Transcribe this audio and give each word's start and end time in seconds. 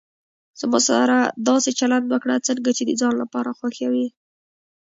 زما 0.59 0.79
سره 0.89 1.17
داسي 1.47 1.71
چلند 1.79 2.05
وکړه، 2.09 2.35
څنګه 2.47 2.69
چي 2.77 2.83
د 2.85 2.91
ځان 3.01 3.13
لپاره 3.21 3.55
خوښوي. 3.57 4.07